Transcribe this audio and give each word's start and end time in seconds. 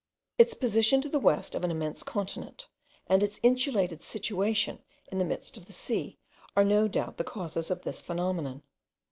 Its 0.39 0.55
position 0.55 0.99
to 0.99 1.09
the 1.09 1.19
west 1.19 1.53
of 1.53 1.63
an 1.63 1.69
immense 1.69 2.01
continent, 2.01 2.67
and 3.05 3.21
its 3.21 3.39
insulated 3.43 4.01
situation 4.01 4.79
in 5.11 5.19
the 5.19 5.23
midst 5.25 5.57
of 5.57 5.67
the 5.67 5.73
sea, 5.73 6.17
are 6.55 6.63
no 6.63 6.87
doubt 6.87 7.17
the 7.17 7.23
causes 7.23 7.69
of 7.69 7.83
this 7.83 8.01
phenomenon. 8.01 8.63